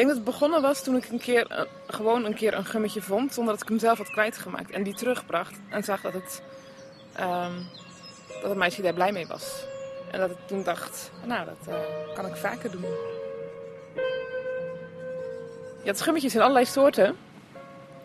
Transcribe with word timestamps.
denk 0.00 0.16
dat 0.16 0.24
het 0.24 0.34
begonnen 0.34 0.62
was 0.62 0.82
toen 0.82 0.96
ik 0.96 1.08
een 1.08 1.18
keer, 1.18 1.46
eh, 1.46 1.64
gewoon 1.86 2.24
een 2.24 2.34
keer 2.34 2.54
een 2.54 2.64
gummetje 2.64 3.02
vond 3.02 3.34
zonder 3.34 3.52
dat 3.52 3.62
ik 3.62 3.68
hem 3.68 3.78
zelf 3.78 3.98
had 3.98 4.10
kwijtgemaakt. 4.10 4.70
En 4.70 4.82
die 4.82 4.94
terugbracht 4.94 5.58
en 5.68 5.84
zag 5.84 6.00
dat 6.00 6.12
het, 6.12 6.42
ehm, 7.12 7.52
dat 8.40 8.50
het 8.50 8.58
meisje 8.58 8.82
daar 8.82 8.94
blij 8.94 9.12
mee 9.12 9.26
was. 9.26 9.64
En 10.10 10.20
dat 10.20 10.30
ik 10.30 10.36
toen 10.46 10.62
dacht, 10.62 11.10
nou 11.24 11.44
dat 11.44 11.74
eh, 11.74 12.14
kan 12.14 12.26
ik 12.26 12.36
vaker 12.36 12.70
doen. 12.70 12.84
Ja, 15.82 15.90
het 15.90 16.00
gummetjes 16.00 16.34
in 16.34 16.40
allerlei 16.40 16.66
soorten. 16.66 17.16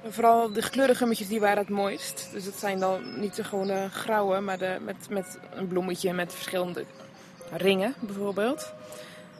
Vooral 0.07 0.51
de 0.51 0.61
gekleurde 0.61 0.95
gummetjes 0.95 1.27
die 1.27 1.39
waren 1.39 1.57
het 1.57 1.69
mooist. 1.69 2.29
Dus 2.31 2.45
het 2.45 2.55
zijn 2.55 2.79
dan 2.79 3.19
niet 3.19 3.35
de 3.35 3.43
gewone 3.43 3.89
grauwe, 3.89 4.39
maar 4.39 4.57
de, 4.57 4.77
met, 4.81 5.09
met 5.09 5.39
een 5.53 5.67
bloemetje 5.67 6.13
met 6.13 6.33
verschillende 6.33 6.85
ringen 7.51 7.93
bijvoorbeeld. 7.99 8.73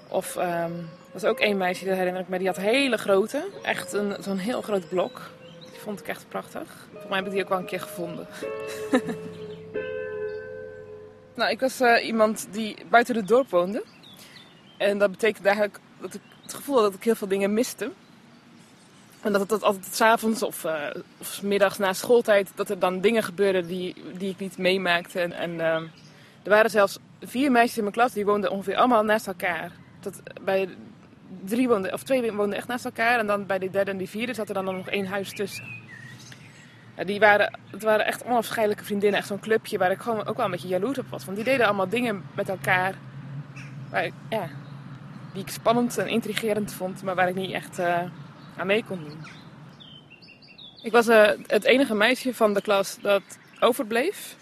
Of 0.08 0.36
um, 0.36 0.90
was 1.12 1.26
ook 1.26 1.40
één 1.40 1.58
meisje, 1.58 1.86
dat 1.86 1.96
herinner 1.96 2.22
ik 2.22 2.28
me, 2.28 2.38
die 2.38 2.48
had 2.48 2.58
hele 2.58 2.98
grote. 2.98 3.48
Echt 3.64 3.98
zo'n 4.20 4.38
heel 4.38 4.62
groot 4.62 4.90
blok. 4.90 5.22
Die 5.72 5.80
vond 5.80 6.00
ik 6.00 6.08
echt 6.08 6.26
prachtig. 6.30 6.88
Volgens 6.90 7.10
mij 7.10 7.18
heb 7.18 7.26
ik 7.26 7.34
die 7.34 7.44
ook 7.44 7.50
wel 7.50 7.58
een 7.58 7.66
keer 7.66 7.82
gevonden. 7.82 8.28
nou, 11.36 11.52
ik 11.52 11.60
was 11.60 11.82
uh, 11.82 12.06
iemand 12.06 12.48
die 12.52 12.76
buiten 12.90 13.16
het 13.16 13.28
dorp 13.28 13.50
woonde. 13.50 13.84
En 14.78 14.98
dat 14.98 15.12
betekende 15.12 15.48
eigenlijk 15.48 15.80
dat 16.00 16.14
ik 16.14 16.22
het 16.42 16.54
gevoel 16.54 16.76
had 16.76 16.84
dat 16.84 16.94
ik 16.94 17.04
heel 17.04 17.16
veel 17.16 17.28
dingen 17.28 17.54
miste. 17.54 17.92
En 19.22 19.32
dat 19.32 19.50
het 19.50 19.64
altijd 19.64 19.96
s'avonds 19.96 20.44
of, 20.44 20.64
uh, 20.64 20.88
of 21.18 21.42
middags 21.42 21.78
na 21.78 21.94
schooltijd, 21.94 22.52
dat 22.56 22.70
er 22.70 22.80
dan 22.80 23.02
dingen 23.02 23.24
gebeurden 23.24 23.68
die, 23.68 23.96
die 24.18 24.30
ik 24.30 24.40
niet 24.40 24.58
meemaakte. 24.58 25.22
En, 25.22 25.54
uh, 25.54 25.76
er 26.44 26.50
waren 26.50 26.70
zelfs 26.70 27.00
vier 27.22 27.52
meisjes 27.52 27.78
in 27.78 27.84
mijn 27.84 27.96
klas, 27.96 28.14
die 28.14 28.26
woonden 28.26 28.52
ongeveer 28.52 28.76
allemaal 28.76 29.04
naast 29.04 29.28
elkaar. 29.28 29.72
Dat, 30.06 30.22
bij 30.42 30.70
drie 31.44 31.68
woonden, 31.68 31.94
of 31.94 32.04
twee 32.04 32.32
woonden 32.32 32.58
echt 32.58 32.68
naast 32.68 32.86
elkaar. 32.86 33.20
En 33.20 33.28
dan 33.28 33.46
bij 33.46 33.60
de 33.60 33.70
derde 33.70 33.92
en 33.92 33.98
die 33.98 34.10
vierde 34.10 34.34
zat 34.34 34.48
er 34.48 34.54
dan 34.54 34.66
nog 34.66 34.90
één 34.90 35.08
huis 35.08 35.30
tussen. 35.30 35.84
Die 37.06 37.20
waren, 37.20 37.60
het 37.72 37.84
waren 37.84 38.06
echt 38.06 38.24
onafscheidelijke 38.24 38.86
vriendinnen. 38.86 39.20
Echt 39.20 39.28
zo'n 39.28 39.40
clubje 39.40 39.78
waar 39.78 39.92
ik 39.92 40.00
gewoon 40.00 40.26
ook 40.26 40.36
wel 40.36 40.46
een 40.46 40.52
beetje 40.52 40.68
jaloers 40.68 40.98
op 40.98 41.08
was. 41.10 41.26
Want 41.26 41.38
die 41.38 41.46
deden 41.46 41.66
allemaal 41.66 41.90
dingen 41.90 42.24
met 42.34 42.50
elkaar 42.50 42.96
ja, 44.30 44.50
die 45.34 45.42
ik 45.42 45.50
spannend 45.50 45.98
en 45.98 46.08
intrigerend 46.08 46.74
vond. 46.74 47.04
Maar 47.04 47.16
waar 47.16 47.30
ik 47.30 47.36
niet 47.36 47.52
echt 47.52 47.80
uh, 47.80 48.00
aan 48.58 48.68
mee 48.68 48.84
kon 48.84 49.00
doen. 49.00 49.26
Ik 50.82 50.92
was 50.92 51.08
uh, 51.08 51.30
het 51.48 51.64
enige 51.64 51.96
meisje 51.96 52.34
van 52.34 52.54
de 52.54 52.62
klas 52.62 52.98
dat 53.02 53.22
overbleef. 53.60 54.36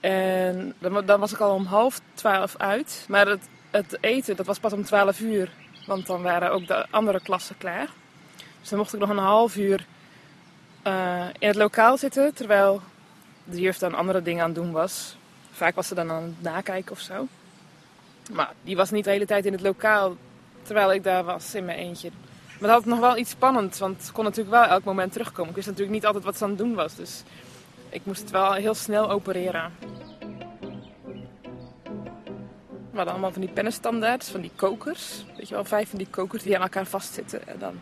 En 0.00 0.74
dan, 0.78 1.06
dan 1.06 1.20
was 1.20 1.32
ik 1.32 1.38
al 1.38 1.54
om 1.54 1.64
half 1.64 2.00
twaalf 2.14 2.56
uit. 2.56 3.04
Maar 3.08 3.26
het, 3.26 3.48
het 3.70 3.98
eten, 4.00 4.36
dat 4.36 4.46
was 4.46 4.58
pas 4.58 4.72
om 4.72 4.84
twaalf 4.84 5.20
uur. 5.20 5.50
Want 5.86 6.06
dan 6.06 6.22
waren 6.22 6.52
ook 6.52 6.66
de 6.66 6.86
andere 6.90 7.20
klassen 7.20 7.58
klaar. 7.58 7.88
Dus 8.60 8.68
dan 8.68 8.78
mocht 8.78 8.94
ik 8.94 9.00
nog 9.00 9.08
een 9.08 9.18
half 9.18 9.56
uur 9.56 9.86
uh, 10.86 11.24
in 11.38 11.48
het 11.48 11.56
lokaal 11.56 11.98
zitten. 11.98 12.34
Terwijl 12.34 12.80
de 13.44 13.60
juf 13.60 13.78
dan 13.78 13.94
andere 13.94 14.22
dingen 14.22 14.42
aan 14.42 14.50
het 14.50 14.58
doen 14.58 14.72
was. 14.72 15.16
Vaak 15.50 15.74
was 15.74 15.88
ze 15.88 15.94
dan 15.94 16.10
aan 16.10 16.22
het 16.22 16.42
nakijken 16.42 16.92
of 16.92 17.00
zo. 17.00 17.26
Maar 18.32 18.52
die 18.62 18.76
was 18.76 18.90
niet 18.90 19.04
de 19.04 19.10
hele 19.10 19.26
tijd 19.26 19.46
in 19.46 19.52
het 19.52 19.60
lokaal. 19.60 20.16
Terwijl 20.62 20.92
ik 20.92 21.02
daar 21.02 21.24
was 21.24 21.54
in 21.54 21.64
mijn 21.64 21.78
eentje. 21.78 22.10
Maar 22.60 22.68
dat 22.68 22.78
had 22.78 22.84
nog 22.84 22.98
wel 22.98 23.16
iets 23.16 23.30
spannends. 23.30 23.78
Want 23.78 24.02
ze 24.02 24.12
kon 24.12 24.24
natuurlijk 24.24 24.56
wel 24.56 24.64
elk 24.64 24.84
moment 24.84 25.12
terugkomen. 25.12 25.48
Ik 25.48 25.56
wist 25.56 25.66
natuurlijk 25.66 25.94
niet 25.94 26.06
altijd 26.06 26.24
wat 26.24 26.36
ze 26.36 26.44
aan 26.44 26.50
het 26.50 26.58
doen 26.58 26.74
was. 26.74 26.94
Dus 26.94 27.22
ik 27.88 28.00
moest 28.04 28.20
het 28.20 28.30
wel 28.30 28.52
heel 28.52 28.74
snel 28.74 29.10
opereren. 29.10 29.72
We 32.98 33.04
hadden 33.04 33.22
allemaal 33.22 33.38
van 33.38 33.46
die 33.46 33.56
pennenstandaards, 33.56 34.30
van 34.30 34.40
die 34.40 34.50
kokers. 34.56 35.24
Weet 35.36 35.48
je 35.48 35.54
wel, 35.54 35.64
vijf 35.64 35.88
van 35.88 35.98
die 35.98 36.06
kokers 36.10 36.42
die 36.42 36.56
aan 36.56 36.62
elkaar 36.62 36.86
vastzitten. 36.86 37.48
En 37.48 37.58
dan 37.58 37.80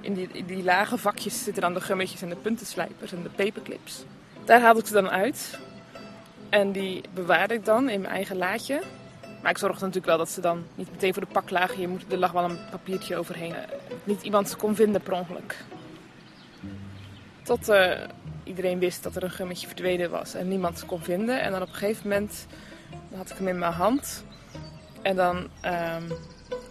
in 0.00 0.14
die, 0.14 0.44
die 0.44 0.62
lage 0.62 0.98
vakjes 0.98 1.44
zitten 1.44 1.62
dan 1.62 1.74
de 1.74 1.80
gummetjes 1.80 2.22
en 2.22 2.28
de 2.28 2.36
puntenslijpers 2.36 3.12
en 3.12 3.22
de 3.22 3.28
paperclips. 3.28 4.04
Daar 4.44 4.60
haalde 4.60 4.80
ik 4.80 4.86
ze 4.86 4.92
dan 4.92 5.10
uit. 5.10 5.58
En 6.48 6.72
die 6.72 7.02
bewaarde 7.14 7.54
ik 7.54 7.64
dan 7.64 7.88
in 7.88 8.00
mijn 8.00 8.12
eigen 8.12 8.36
laadje. 8.36 8.82
Maar 9.42 9.50
ik 9.50 9.58
zorgde 9.58 9.80
natuurlijk 9.80 10.06
wel 10.06 10.18
dat 10.18 10.30
ze 10.30 10.40
dan 10.40 10.64
niet 10.74 10.90
meteen 10.90 11.12
voor 11.12 11.22
de 11.22 11.32
pak 11.32 11.50
lagen. 11.50 11.80
Je 11.80 11.96
er 12.08 12.18
lag 12.18 12.32
wel 12.32 12.44
een 12.44 12.58
papiertje 12.70 13.16
overheen. 13.16 13.54
Niet 14.04 14.22
iemand 14.22 14.48
ze 14.48 14.56
kon 14.56 14.74
vinden 14.74 15.02
per 15.02 15.12
ongeluk. 15.12 15.64
Tot 17.42 17.68
uh, 17.68 17.92
iedereen 18.44 18.78
wist 18.78 19.02
dat 19.02 19.16
er 19.16 19.22
een 19.22 19.30
gummetje 19.30 19.66
verdwenen 19.66 20.10
was 20.10 20.34
en 20.34 20.48
niemand 20.48 20.78
ze 20.78 20.86
kon 20.86 21.02
vinden. 21.02 21.40
En 21.40 21.52
dan 21.52 21.62
op 21.62 21.68
een 21.68 21.74
gegeven 21.74 22.08
moment 22.08 22.46
had 23.16 23.30
ik 23.30 23.36
hem 23.36 23.48
in 23.48 23.58
mijn 23.58 23.72
hand. 23.72 24.24
En 25.02 25.16
dan 25.16 25.36
um, 25.64 26.12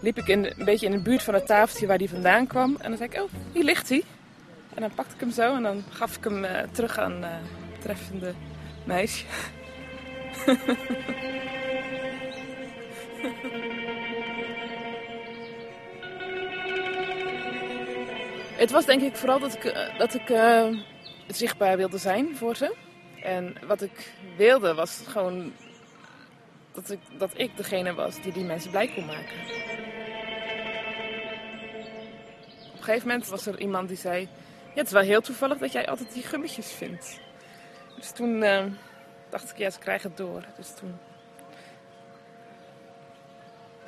liep 0.01 0.17
ik 0.17 0.27
in, 0.27 0.45
een 0.45 0.65
beetje 0.65 0.85
in 0.85 0.91
de 0.91 1.01
buurt 1.01 1.23
van 1.23 1.33
het 1.33 1.45
tafeltje 1.45 1.87
waar 1.87 1.97
die 1.97 2.09
vandaan 2.09 2.47
kwam. 2.47 2.75
En 2.79 2.89
dan 2.89 2.97
zei 2.97 3.09
ik, 3.09 3.21
oh, 3.21 3.29
hier 3.51 3.63
ligt 3.63 3.89
hij. 3.89 4.03
En 4.73 4.81
dan 4.81 4.93
pakte 4.93 5.13
ik 5.13 5.19
hem 5.19 5.31
zo 5.31 5.55
en 5.55 5.63
dan 5.63 5.83
gaf 5.89 6.17
ik 6.17 6.23
hem 6.23 6.43
uh, 6.43 6.59
terug 6.71 6.97
aan 6.97 7.23
het 7.23 7.41
betreffende 7.73 8.33
meisje. 8.83 9.25
het 18.61 18.71
was 18.71 18.85
denk 18.85 19.01
ik 19.01 19.15
vooral 19.15 19.39
dat 19.39 19.53
ik, 19.53 19.63
uh, 19.63 19.97
dat 19.97 20.13
ik 20.13 20.33
zichtbaar 21.27 21.77
wilde 21.77 21.97
zijn 21.97 22.35
voor 22.35 22.55
ze. 22.55 22.75
En 23.23 23.55
wat 23.67 23.81
ik 23.81 24.13
wilde 24.37 24.73
was 24.73 25.03
gewoon 25.07 25.51
dat 26.71 26.89
ik, 26.89 26.99
dat 27.17 27.31
ik 27.33 27.57
degene 27.57 27.93
was 27.93 28.21
die 28.21 28.31
die 28.31 28.43
mensen 28.43 28.71
blij 28.71 28.87
kon 28.87 29.05
maken. 29.05 29.37
Op 32.71 32.77
een 32.77 32.83
gegeven 32.83 33.07
moment 33.07 33.27
was 33.27 33.45
er 33.45 33.59
iemand 33.59 33.87
die 33.87 33.97
zei: 33.97 34.21
Ja, 34.21 34.27
het 34.73 34.85
is 34.85 34.91
wel 34.91 35.01
heel 35.01 35.21
toevallig 35.21 35.57
dat 35.57 35.71
jij 35.71 35.87
altijd 35.87 36.13
die 36.13 36.23
gummetjes 36.23 36.71
vindt. 36.71 37.19
Dus 37.95 38.11
toen 38.11 38.43
uh, 38.43 38.65
dacht 39.29 39.49
ik: 39.49 39.57
Ja, 39.57 39.69
ze 39.69 39.79
krijgen 39.79 40.09
het 40.09 40.17
door. 40.17 40.45
Dus 40.57 40.73
toen. 40.73 40.97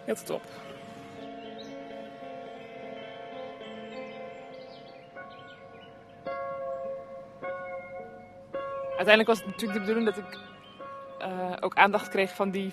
Heel 0.05 0.15
top. 0.15 0.41
Uiteindelijk 8.97 9.27
was 9.27 9.37
het 9.37 9.47
natuurlijk 9.47 9.73
de 9.73 9.79
bedoeling 9.79 10.15
dat 10.15 10.17
ik 10.17 10.39
uh, 11.27 11.51
ook 11.59 11.75
aandacht 11.75 12.09
kreeg 12.09 12.35
van 12.35 12.49
die, 12.49 12.71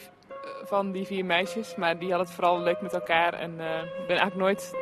van 0.65 0.93
die 0.93 1.07
vier 1.07 1.25
meisjes. 1.25 1.75
Maar 1.75 1.99
die 1.99 2.09
hadden 2.09 2.27
het 2.27 2.37
vooral 2.37 2.61
leuk 2.61 2.81
met 2.81 2.93
elkaar. 2.93 3.33
En 3.33 3.55
uh, 3.59 3.83
ik 3.83 4.07
ben 4.07 4.19
eigenlijk 4.19 4.37
nooit 4.37 4.75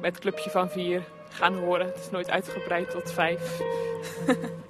bij 0.00 0.10
het 0.10 0.18
clubje 0.18 0.50
van 0.50 0.70
vier 0.70 1.02
gaan 1.28 1.54
horen. 1.58 1.86
Het 1.86 1.98
is 1.98 2.10
nooit 2.10 2.30
uitgebreid 2.30 2.90
tot 2.90 3.12
vijf. 3.12 3.60